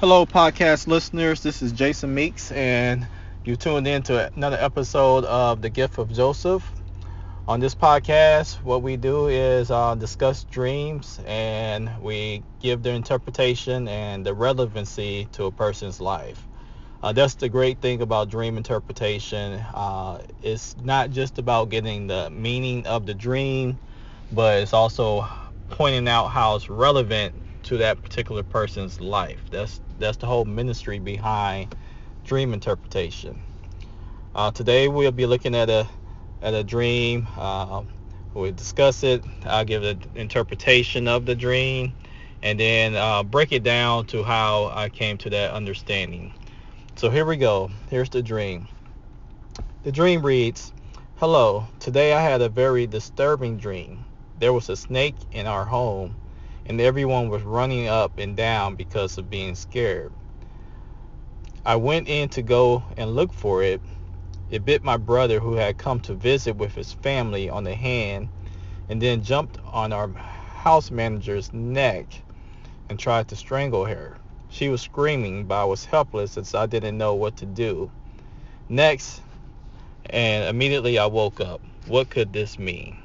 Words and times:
Hello, 0.00 0.26
podcast 0.26 0.86
listeners. 0.86 1.40
This 1.40 1.62
is 1.62 1.72
Jason 1.72 2.14
Meeks, 2.14 2.52
and 2.52 3.06
you 3.46 3.56
tuned 3.56 3.88
in 3.88 4.02
to 4.02 4.30
another 4.36 4.58
episode 4.60 5.24
of 5.24 5.62
The 5.62 5.70
Gift 5.70 5.96
of 5.96 6.12
Joseph. 6.12 6.70
On 7.48 7.60
this 7.60 7.74
podcast, 7.74 8.62
what 8.62 8.82
we 8.82 8.98
do 8.98 9.28
is 9.28 9.70
uh, 9.70 9.94
discuss 9.94 10.44
dreams 10.44 11.18
and 11.24 11.90
we 12.02 12.42
give 12.60 12.82
their 12.82 12.94
interpretation 12.94 13.88
and 13.88 14.26
the 14.26 14.34
relevancy 14.34 15.28
to 15.32 15.44
a 15.44 15.50
person's 15.50 15.98
life. 15.98 16.46
Uh, 17.02 17.14
that's 17.14 17.36
the 17.36 17.48
great 17.48 17.80
thing 17.80 18.02
about 18.02 18.28
dream 18.28 18.58
interpretation. 18.58 19.54
Uh, 19.72 20.20
it's 20.42 20.76
not 20.84 21.10
just 21.10 21.38
about 21.38 21.70
getting 21.70 22.06
the 22.06 22.28
meaning 22.28 22.86
of 22.86 23.06
the 23.06 23.14
dream, 23.14 23.78
but 24.30 24.58
it's 24.58 24.74
also 24.74 25.26
pointing 25.70 26.06
out 26.06 26.26
how 26.26 26.54
it's 26.54 26.68
relevant 26.68 27.34
to 27.66 27.76
that 27.78 28.00
particular 28.00 28.44
person's 28.44 29.00
life. 29.00 29.40
That's 29.50 29.80
that's 29.98 30.16
the 30.18 30.26
whole 30.26 30.44
ministry 30.44 31.00
behind 31.00 31.74
dream 32.24 32.52
interpretation. 32.52 33.40
Uh, 34.36 34.52
today 34.52 34.86
we'll 34.86 35.10
be 35.10 35.26
looking 35.26 35.54
at 35.56 35.68
a 35.68 35.88
at 36.42 36.54
a 36.54 36.62
dream. 36.62 37.26
Uh, 37.36 37.82
we'll 38.34 38.52
discuss 38.52 39.02
it. 39.02 39.24
I'll 39.44 39.64
give 39.64 39.82
the 39.82 39.98
interpretation 40.14 41.08
of 41.08 41.26
the 41.26 41.34
dream, 41.34 41.92
and 42.40 42.60
then 42.60 42.94
uh, 42.94 43.24
break 43.24 43.50
it 43.50 43.64
down 43.64 44.06
to 44.06 44.22
how 44.22 44.66
I 44.72 44.88
came 44.88 45.18
to 45.18 45.30
that 45.30 45.50
understanding. 45.50 46.32
So 46.94 47.10
here 47.10 47.24
we 47.24 47.36
go. 47.36 47.70
Here's 47.90 48.10
the 48.10 48.22
dream. 48.22 48.68
The 49.82 49.90
dream 49.90 50.24
reads, 50.24 50.72
"Hello. 51.16 51.66
Today 51.80 52.12
I 52.12 52.20
had 52.20 52.42
a 52.42 52.48
very 52.48 52.86
disturbing 52.86 53.56
dream. 53.56 54.04
There 54.38 54.52
was 54.52 54.68
a 54.68 54.76
snake 54.76 55.16
in 55.32 55.48
our 55.48 55.64
home." 55.64 56.14
And 56.68 56.80
everyone 56.80 57.28
was 57.28 57.42
running 57.42 57.86
up 57.88 58.18
and 58.18 58.36
down 58.36 58.74
because 58.74 59.18
of 59.18 59.30
being 59.30 59.54
scared. 59.54 60.12
I 61.64 61.76
went 61.76 62.08
in 62.08 62.28
to 62.30 62.42
go 62.42 62.84
and 62.96 63.14
look 63.14 63.32
for 63.32 63.62
it. 63.62 63.80
It 64.50 64.64
bit 64.64 64.84
my 64.84 64.96
brother 64.96 65.40
who 65.40 65.54
had 65.54 65.78
come 65.78 66.00
to 66.00 66.14
visit 66.14 66.56
with 66.56 66.74
his 66.74 66.92
family 66.92 67.48
on 67.48 67.64
the 67.64 67.74
hand 67.74 68.28
and 68.88 69.00
then 69.00 69.22
jumped 69.22 69.58
on 69.72 69.92
our 69.92 70.08
house 70.08 70.90
manager's 70.90 71.52
neck 71.52 72.06
and 72.88 72.98
tried 72.98 73.28
to 73.28 73.36
strangle 73.36 73.84
her. 73.84 74.16
She 74.48 74.68
was 74.68 74.80
screaming, 74.80 75.46
but 75.46 75.62
I 75.62 75.64
was 75.64 75.84
helpless 75.84 76.36
as 76.36 76.54
I 76.54 76.66
didn't 76.66 76.98
know 76.98 77.14
what 77.14 77.36
to 77.38 77.46
do. 77.46 77.90
Next, 78.68 79.20
and 80.10 80.44
immediately 80.44 80.98
I 80.98 81.06
woke 81.06 81.40
up. 81.40 81.60
What 81.86 82.10
could 82.10 82.32
this 82.32 82.58
mean? 82.58 82.96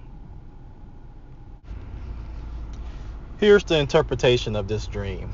Here's 3.41 3.63
the 3.63 3.79
interpretation 3.79 4.55
of 4.55 4.67
this 4.67 4.85
dream. 4.85 5.33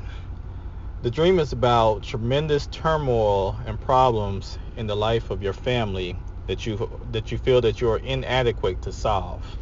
The 1.02 1.10
dream 1.10 1.38
is 1.38 1.52
about 1.52 2.04
tremendous 2.04 2.66
turmoil 2.66 3.58
and 3.66 3.78
problems 3.78 4.58
in 4.76 4.86
the 4.86 4.96
life 4.96 5.30
of 5.30 5.42
your 5.42 5.52
family 5.52 6.18
that 6.46 6.64
you 6.64 6.88
that 7.10 7.30
you 7.30 7.38
feel 7.38 7.60
that 7.60 7.82
you 7.82 7.90
are 7.90 7.98
inadequate 7.98 8.80
to 8.82 8.92
solve. 8.92 9.58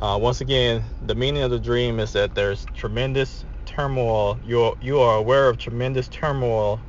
Uh, 0.00 0.18
once 0.20 0.40
again, 0.40 0.84
the 1.02 1.14
meaning 1.14 1.42
of 1.42 1.50
the 1.50 1.60
dream 1.60 2.00
is 2.00 2.12
that 2.14 2.34
there's 2.34 2.64
tremendous 2.74 3.44
turmoil. 3.66 4.40
You 4.42 4.74
you 4.80 5.00
are 5.00 5.18
aware 5.18 5.48
of 5.50 5.58
tremendous 5.58 6.08
turmoil 6.08 6.80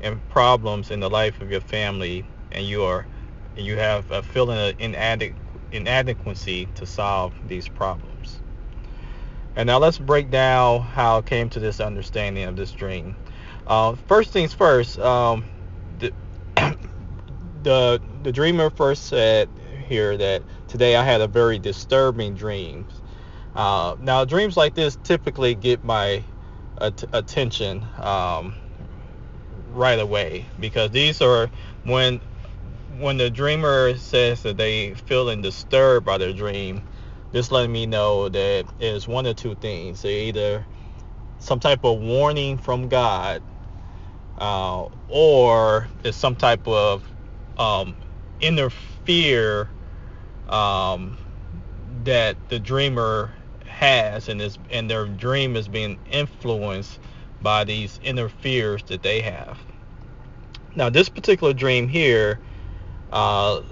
and 0.00 0.26
problems 0.28 0.90
in 0.90 1.00
the 1.00 1.10
life 1.10 1.40
of 1.40 1.50
your 1.52 1.62
family, 1.62 2.28
and 2.50 2.66
you 2.66 2.82
are 2.84 3.08
you 3.56 3.76
have 3.76 4.10
a 4.10 4.22
feeling 4.22 4.58
of 4.58 4.76
inadequ- 4.78 5.36
inadequacy 5.72 6.66
to 6.74 6.86
solve 6.86 7.34
these 7.44 7.68
problems. 7.68 8.11
And 9.54 9.66
now 9.66 9.78
let's 9.78 9.98
break 9.98 10.30
down 10.30 10.80
how 10.80 11.18
I 11.18 11.22
came 11.22 11.50
to 11.50 11.60
this 11.60 11.80
understanding 11.80 12.44
of 12.44 12.56
this 12.56 12.72
dream. 12.72 13.16
Uh, 13.66 13.96
first 14.08 14.30
things 14.30 14.54
first, 14.54 14.98
um, 14.98 15.44
the, 15.98 16.12
the 17.62 18.00
the 18.22 18.32
dreamer 18.32 18.70
first 18.70 19.06
said 19.06 19.48
here 19.86 20.16
that 20.16 20.42
today 20.68 20.96
I 20.96 21.04
had 21.04 21.20
a 21.20 21.26
very 21.26 21.58
disturbing 21.58 22.34
dream. 22.34 22.86
Uh, 23.54 23.96
now 24.00 24.24
dreams 24.24 24.56
like 24.56 24.74
this 24.74 24.96
typically 25.04 25.54
get 25.54 25.84
my 25.84 26.24
at- 26.80 27.04
attention 27.12 27.84
um, 27.98 28.54
right 29.72 29.98
away 29.98 30.46
because 30.58 30.90
these 30.90 31.20
are 31.20 31.50
when 31.84 32.20
when 32.98 33.18
the 33.18 33.28
dreamer 33.28 33.96
says 33.96 34.42
that 34.42 34.56
they 34.56 34.94
feeling 34.94 35.42
disturbed 35.42 36.06
by 36.06 36.16
their 36.18 36.32
dream 36.32 36.82
this 37.32 37.50
letting 37.50 37.72
me 37.72 37.86
know 37.86 38.28
that 38.28 38.66
it's 38.78 39.08
one 39.08 39.26
or 39.26 39.34
two 39.34 39.54
things. 39.56 40.04
Either 40.04 40.64
some 41.38 41.58
type 41.58 41.84
of 41.84 42.00
warning 42.00 42.58
from 42.58 42.88
God, 42.88 43.42
uh, 44.38 44.86
or 45.08 45.88
it's 46.04 46.16
some 46.16 46.36
type 46.36 46.66
of 46.68 47.02
um, 47.58 47.96
inner 48.40 48.70
fear 49.04 49.68
um, 50.48 51.16
that 52.04 52.36
the 52.48 52.58
dreamer 52.58 53.32
has, 53.66 54.28
and 54.28 54.40
is 54.40 54.58
and 54.70 54.88
their 54.90 55.06
dream 55.06 55.56
is 55.56 55.68
being 55.68 55.98
influenced 56.10 57.00
by 57.40 57.64
these 57.64 57.98
inner 58.04 58.28
fears 58.28 58.82
that 58.84 59.02
they 59.02 59.20
have. 59.20 59.58
Now, 60.74 60.88
this 60.90 61.08
particular 61.08 61.52
dream 61.52 61.88
here 61.88 62.38
uh, 63.10 63.62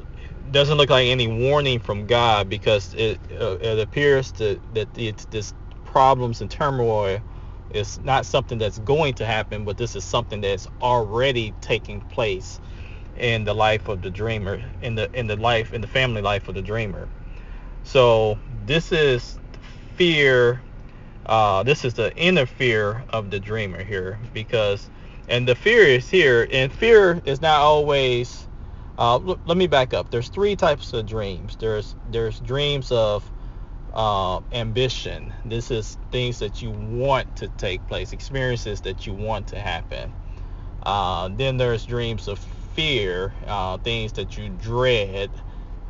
doesn't 0.51 0.77
look 0.79 0.91
like 0.91 1.07
any 1.07 1.29
warning 1.29 1.79
from 1.79 2.07
God 2.07 2.49
because 2.49 2.95
it 2.95 3.21
uh, 3.41 3.57
it 3.61 3.79
appears 3.79 4.33
to, 4.33 4.61
that 4.75 4.93
this 4.95 5.55
problems 5.85 6.41
and 6.41 6.51
turmoil 6.51 7.21
is 7.71 8.01
not 8.01 8.27
something 8.27 8.59
that's 8.59 8.79
going 8.81 9.15
to 9.15 9.25
happen, 9.25 9.65
but 9.65 9.77
this 9.77 9.95
is 9.95 10.05
something 10.05 10.41
that's 10.41 10.67
already 10.83 11.55
taking 11.61 12.01
place 12.01 12.61
in 13.17 13.45
the 13.45 13.55
life 13.55 13.89
of 13.89 14.03
the 14.03 14.11
dreamer, 14.11 14.63
in 14.83 14.95
the 14.95 15.11
in 15.13 15.27
the 15.27 15.37
life 15.37 15.73
in 15.73 15.81
the 15.81 15.87
family 15.87 16.23
life 16.23 16.49
of 16.49 16.55
the 16.55 16.63
dreamer. 16.63 17.09
So 17.85 18.39
this 18.67 18.93
is 18.93 19.39
fear. 19.97 20.63
Uh, 21.27 21.63
this 21.63 21.85
is 21.85 21.95
the 21.95 22.15
inner 22.17 22.47
fear 22.47 23.05
of 23.11 23.31
the 23.31 23.39
dreamer 23.39 23.85
here 23.85 24.19
because, 24.33 24.91
and 25.29 25.47
the 25.47 25.55
fear 25.55 25.83
is 25.85 26.09
here, 26.09 26.49
and 26.51 26.73
fear 26.73 27.23
is 27.25 27.41
not 27.41 27.61
always 27.61 28.49
uh, 29.01 29.19
let 29.47 29.59
me 29.59 29.67
back 29.69 29.95
up. 29.95 30.11
There's 30.11 30.29
three 30.29 30.57
types 30.57 30.93
of 30.95 31.07
dreams. 31.07 31.57
There's 31.59 31.97
there's 32.11 32.41
dreams 32.41 32.93
of 32.93 33.31
uh, 33.95 34.41
ambition. 34.53 35.35
This 35.47 35.73
is 35.73 35.99
things 36.13 36.39
that 36.41 36.63
you 36.63 36.71
want 36.71 37.37
to 37.39 37.49
take 37.49 37.87
place, 37.89 38.13
experiences 38.13 38.83
that 38.83 39.07
you 39.07 39.15
want 39.15 39.49
to 39.49 39.61
happen. 39.61 40.13
Uh, 40.85 41.31
then 41.33 41.59
there's 41.59 41.87
dreams 41.87 42.29
of 42.29 42.39
fear, 42.75 43.35
uh, 43.47 43.79
things 43.79 44.13
that 44.15 44.39
you 44.39 44.51
dread 44.51 45.31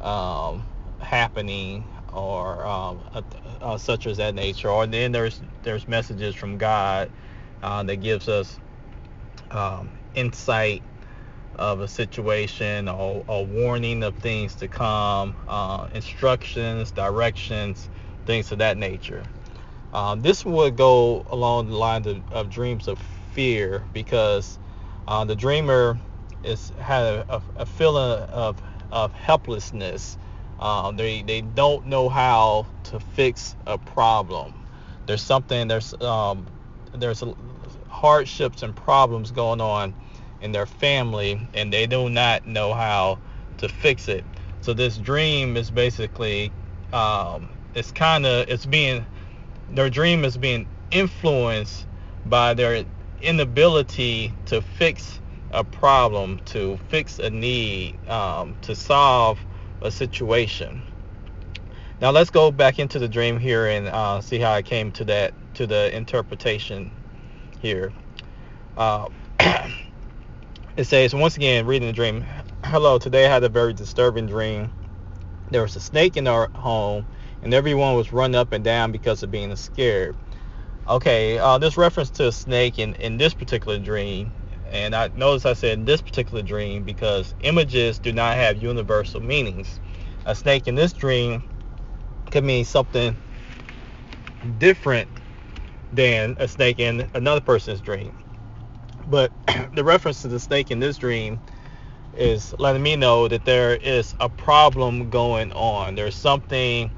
um, 0.00 0.64
happening 1.00 1.84
or 2.12 2.66
um, 2.66 3.00
uh, 3.62 3.78
such 3.78 4.06
as 4.06 4.18
that 4.18 4.36
nature. 4.36 4.70
Or 4.70 4.86
then 4.86 5.12
there's 5.12 5.42
there's 5.64 5.88
messages 5.88 6.36
from 6.36 6.58
God 6.58 7.10
uh, 7.62 7.82
that 7.84 7.96
gives 7.96 8.28
us 8.28 8.58
um, 9.50 9.90
insight 10.14 10.82
of 11.56 11.80
a 11.80 11.88
situation 11.88 12.88
or 12.88 13.24
a 13.28 13.42
warning 13.42 14.02
of 14.02 14.16
things 14.16 14.54
to 14.56 14.68
come, 14.68 15.36
uh, 15.48 15.88
instructions, 15.94 16.90
directions, 16.92 17.88
things 18.26 18.52
of 18.52 18.58
that 18.58 18.76
nature. 18.76 19.22
Um, 19.92 20.20
this 20.22 20.44
would 20.44 20.76
go 20.76 21.26
along 21.30 21.68
the 21.68 21.76
lines 21.76 22.06
of, 22.06 22.22
of 22.32 22.48
dreams 22.50 22.88
of 22.88 22.98
fear 23.32 23.84
because 23.92 24.58
uh, 25.08 25.24
the 25.24 25.34
dreamer 25.34 25.98
is 26.44 26.72
had 26.78 27.02
a, 27.02 27.42
a 27.56 27.66
feeling 27.66 28.22
of, 28.30 28.62
of 28.92 29.12
helplessness. 29.12 30.16
Um, 30.60 30.96
they 30.96 31.22
they 31.22 31.40
don't 31.40 31.86
know 31.86 32.08
how 32.08 32.66
to 32.84 33.00
fix 33.00 33.56
a 33.66 33.78
problem. 33.78 34.54
There's 35.06 35.22
something 35.22 35.68
there's 35.68 35.94
um, 36.00 36.46
there's 36.94 37.24
hardships 37.88 38.62
and 38.62 38.76
problems 38.76 39.30
going 39.32 39.60
on 39.60 39.94
in 40.40 40.52
their 40.52 40.66
family 40.66 41.40
and 41.54 41.72
they 41.72 41.86
do 41.86 42.08
not 42.08 42.46
know 42.46 42.72
how 42.72 43.18
to 43.58 43.68
fix 43.68 44.08
it. 44.08 44.24
So 44.60 44.74
this 44.74 44.96
dream 44.96 45.56
is 45.56 45.70
basically 45.70 46.52
um, 46.92 47.48
it's 47.74 47.92
kind 47.92 48.26
of 48.26 48.48
it's 48.48 48.66
being 48.66 49.04
their 49.70 49.90
dream 49.90 50.24
is 50.24 50.36
being 50.36 50.68
influenced 50.90 51.86
by 52.26 52.54
their 52.54 52.84
inability 53.22 54.32
to 54.46 54.60
fix 54.60 55.20
a 55.52 55.64
problem, 55.64 56.40
to 56.46 56.78
fix 56.88 57.18
a 57.18 57.30
need, 57.30 57.98
um, 58.08 58.56
to 58.62 58.74
solve 58.74 59.38
a 59.82 59.90
situation. 59.90 60.82
Now 62.00 62.10
let's 62.10 62.30
go 62.30 62.50
back 62.50 62.78
into 62.78 62.98
the 62.98 63.08
dream 63.08 63.38
here 63.38 63.66
and 63.66 63.88
uh, 63.88 64.20
see 64.20 64.38
how 64.38 64.52
I 64.52 64.62
came 64.62 64.90
to 64.92 65.04
that 65.04 65.34
to 65.54 65.66
the 65.66 65.94
interpretation 65.94 66.90
here. 67.60 67.92
Uh, 68.76 69.08
It 70.76 70.84
says, 70.84 71.12
once 71.12 71.36
again, 71.36 71.66
reading 71.66 71.88
the 71.88 71.92
dream, 71.92 72.24
Hello, 72.64 72.96
today 72.96 73.26
I 73.26 73.28
had 73.28 73.42
a 73.42 73.48
very 73.48 73.72
disturbing 73.72 74.26
dream. 74.26 74.70
There 75.50 75.62
was 75.62 75.74
a 75.74 75.80
snake 75.80 76.16
in 76.16 76.28
our 76.28 76.48
home, 76.54 77.06
and 77.42 77.52
everyone 77.52 77.96
was 77.96 78.12
run 78.12 78.36
up 78.36 78.52
and 78.52 78.62
down 78.62 78.92
because 78.92 79.24
of 79.24 79.32
being 79.32 79.54
scared. 79.56 80.16
Okay, 80.88 81.38
uh, 81.38 81.58
this 81.58 81.76
reference 81.76 82.10
to 82.10 82.28
a 82.28 82.32
snake 82.32 82.78
in, 82.78 82.94
in 82.94 83.16
this 83.16 83.34
particular 83.34 83.80
dream, 83.80 84.32
and 84.70 84.94
I 84.94 85.10
notice 85.16 85.44
I 85.44 85.54
said 85.54 85.80
in 85.80 85.84
this 85.86 86.00
particular 86.00 86.40
dream 86.40 86.84
because 86.84 87.34
images 87.40 87.98
do 87.98 88.12
not 88.12 88.36
have 88.36 88.62
universal 88.62 89.20
meanings. 89.20 89.80
A 90.24 90.36
snake 90.36 90.68
in 90.68 90.76
this 90.76 90.92
dream 90.92 91.42
could 92.30 92.44
mean 92.44 92.64
something 92.64 93.18
different 94.58 95.08
than 95.92 96.36
a 96.38 96.46
snake 96.46 96.78
in 96.78 97.08
another 97.14 97.40
person's 97.40 97.80
dream. 97.80 98.14
But 99.10 99.32
the 99.74 99.84
reference 99.84 100.22
to 100.22 100.28
the 100.28 100.40
snake 100.40 100.70
in 100.70 100.80
this 100.80 100.96
dream 100.96 101.40
is 102.16 102.54
letting 102.58 102.82
me 102.82 102.96
know 102.96 103.28
that 103.28 103.44
there 103.44 103.76
is 103.76 104.14
a 104.20 104.28
problem 104.28 105.10
going 105.10 105.52
on. 105.52 105.94
There's 105.94 106.16
something, 106.16 106.90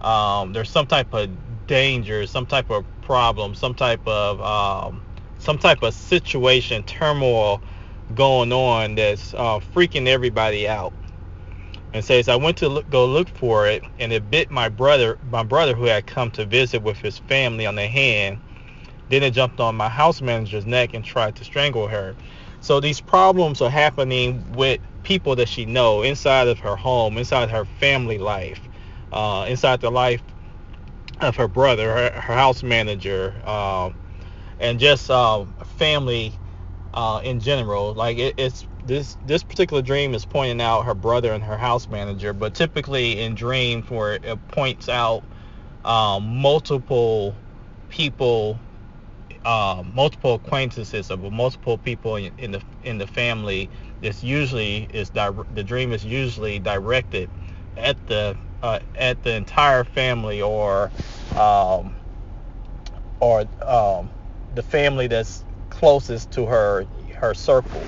um, 0.00 0.52
there's 0.52 0.70
some 0.70 0.86
type 0.86 1.12
of 1.14 1.30
danger, 1.66 2.26
some 2.26 2.46
type 2.46 2.70
of 2.70 2.84
problem, 3.02 3.54
some 3.54 3.74
type 3.74 4.06
of 4.06 4.40
um, 4.40 5.02
some 5.38 5.58
type 5.58 5.82
of 5.82 5.94
situation, 5.94 6.84
turmoil 6.84 7.60
going 8.14 8.52
on 8.52 8.94
that's 8.94 9.34
uh, 9.34 9.58
freaking 9.74 10.06
everybody 10.06 10.68
out. 10.68 10.92
And 11.92 12.04
says 12.04 12.28
I 12.28 12.36
went 12.36 12.56
to 12.58 12.68
look, 12.68 12.88
go 12.90 13.06
look 13.06 13.28
for 13.28 13.66
it, 13.68 13.82
and 13.98 14.12
it 14.12 14.30
bit 14.30 14.50
my 14.50 14.68
brother, 14.68 15.18
my 15.30 15.42
brother 15.42 15.74
who 15.74 15.84
had 15.84 16.06
come 16.06 16.30
to 16.32 16.46
visit 16.46 16.82
with 16.82 16.98
his 16.98 17.18
family 17.18 17.66
on 17.66 17.74
the 17.74 17.86
hand. 17.86 18.40
Then 19.08 19.22
it 19.22 19.32
jumped 19.32 19.60
on 19.60 19.74
my 19.74 19.88
house 19.88 20.22
manager's 20.22 20.66
neck 20.66 20.94
and 20.94 21.04
tried 21.04 21.36
to 21.36 21.44
strangle 21.44 21.88
her. 21.88 22.16
So 22.60 22.80
these 22.80 23.00
problems 23.00 23.60
are 23.60 23.70
happening 23.70 24.44
with 24.52 24.80
people 25.02 25.36
that 25.36 25.48
she 25.48 25.66
know 25.66 26.02
inside 26.02 26.48
of 26.48 26.58
her 26.60 26.76
home, 26.76 27.18
inside 27.18 27.50
her 27.50 27.64
family 27.64 28.18
life, 28.18 28.60
uh, 29.12 29.46
inside 29.48 29.80
the 29.80 29.90
life 29.90 30.22
of 31.20 31.36
her 31.36 31.48
brother, 31.48 31.92
her, 31.92 32.10
her 32.20 32.34
house 32.34 32.62
manager, 32.62 33.34
um, 33.46 33.94
and 34.60 34.78
just 34.78 35.10
uh, 35.10 35.44
family 35.76 36.32
uh, 36.94 37.20
in 37.24 37.40
general. 37.40 37.94
Like 37.94 38.18
it, 38.18 38.34
it's 38.36 38.66
this 38.84 39.16
this 39.26 39.42
particular 39.42 39.82
dream 39.82 40.14
is 40.14 40.24
pointing 40.24 40.60
out 40.60 40.82
her 40.82 40.94
brother 40.94 41.32
and 41.32 41.42
her 41.42 41.56
house 41.56 41.88
manager, 41.88 42.32
but 42.32 42.54
typically 42.54 43.20
in 43.20 43.34
dreams 43.34 43.88
where 43.90 44.14
it 44.14 44.38
points 44.48 44.88
out 44.88 45.24
um, 45.84 46.40
multiple 46.40 47.34
people 47.88 48.58
uh, 49.44 49.82
multiple 49.94 50.34
acquaintances 50.34 51.10
of 51.10 51.20
multiple 51.32 51.78
people 51.78 52.16
in, 52.16 52.32
in, 52.38 52.52
the 52.52 52.62
in 52.84 52.98
the 52.98 53.06
family 53.06 53.70
it's 54.02 54.22
usually 54.22 54.88
is 54.92 55.10
di- 55.10 55.30
the 55.54 55.64
dream 55.64 55.92
is 55.92 56.04
usually 56.04 56.58
directed 56.58 57.30
at 57.76 57.96
the 58.08 58.36
uh, 58.62 58.78
at 58.96 59.22
the 59.24 59.34
entire 59.34 59.84
family 59.84 60.42
or 60.42 60.90
um, 61.36 61.94
or 63.20 63.44
um, 63.66 64.10
the 64.54 64.62
family 64.62 65.06
that's 65.08 65.44
closest 65.70 66.30
to 66.32 66.46
her 66.46 66.86
her 67.16 67.34
circle. 67.34 67.82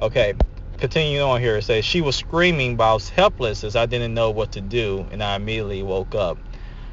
Okay 0.00 0.34
continuing 0.78 1.22
on 1.22 1.40
here. 1.40 1.56
It 1.56 1.62
says 1.62 1.84
she 1.84 2.00
was 2.02 2.16
screaming 2.16 2.76
but 2.76 2.90
I 2.90 2.94
was 2.94 3.08
helpless 3.08 3.64
as 3.64 3.76
I 3.76 3.86
didn't 3.86 4.14
know 4.14 4.30
what 4.30 4.52
to 4.52 4.60
do 4.60 5.06
and 5.10 5.22
I 5.22 5.36
immediately 5.36 5.82
woke 5.82 6.14
up 6.14 6.38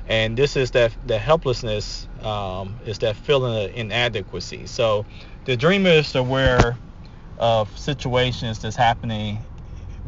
and 0.08 0.38
this 0.38 0.56
is 0.56 0.72
that 0.72 0.96
the 1.06 1.18
helplessness 1.18 2.08
um, 2.22 2.76
is 2.86 3.00
that 3.00 3.16
feeling 3.16 3.66
of 3.66 3.76
inadequacy. 3.76 4.68
So 4.68 5.06
the 5.46 5.56
dreamer 5.56 5.92
is 5.92 6.16
aware 6.16 6.78
of 7.38 7.78
situations 7.78 8.60
that's 8.62 8.76
happening 8.76 9.40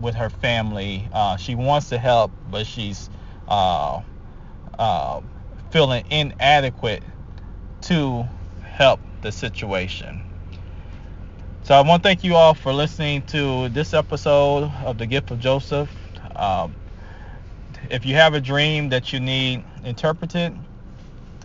with 0.01 0.15
her 0.15 0.29
family. 0.29 1.07
Uh, 1.13 1.37
she 1.37 1.55
wants 1.55 1.89
to 1.89 1.97
help 1.97 2.31
but 2.51 2.67
she's 2.67 3.09
uh, 3.47 4.01
uh, 4.77 5.21
feeling 5.71 6.05
inadequate 6.09 7.03
to 7.81 8.25
help 8.61 8.99
the 9.21 9.31
situation. 9.31 10.21
So 11.63 11.73
i 11.73 11.81
want 11.81 12.03
to 12.03 12.09
thank 12.09 12.23
you 12.23 12.35
all 12.35 12.53
for 12.53 12.71
listening 12.73 13.23
to 13.23 13.69
this 13.69 13.93
episode 13.93 14.71
of 14.83 14.97
the 14.97 15.07
gift 15.07 15.31
of 15.31 15.39
joseph. 15.39 15.89
Um, 16.35 16.75
if 17.89 18.05
you 18.05 18.15
have 18.15 18.33
a 18.33 18.41
dream 18.41 18.89
that 18.89 19.13
you 19.13 19.19
need 19.19 19.63
interpreted, 19.83 20.57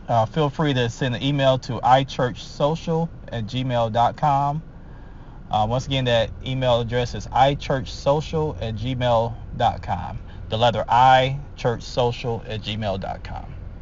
uh, 0.08 0.26
feel 0.26 0.50
free 0.50 0.74
to 0.74 0.88
send 0.90 1.14
an 1.14 1.22
email 1.22 1.58
to 1.58 1.74
ichurchsocial 1.80 3.08
at 3.28 3.46
gmail.com. 3.46 4.62
Uh, 5.50 5.66
once 5.68 5.86
again, 5.86 6.04
that 6.04 6.30
email 6.46 6.80
address 6.80 7.14
is 7.14 7.26
ichurchsocial 7.28 8.56
at 8.62 8.76
gmail.com. 8.76 10.18
The 10.48 10.58
letter 10.58 10.84
I, 10.88 11.38
churchsocial 11.56 12.48
at 12.48 12.60
gmail.com. 12.62 13.59